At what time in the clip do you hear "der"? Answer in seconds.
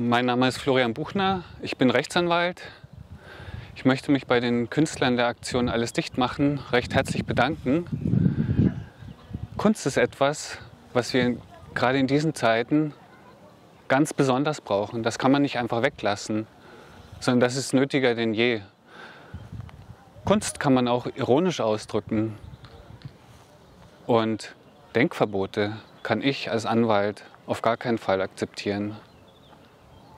5.16-5.26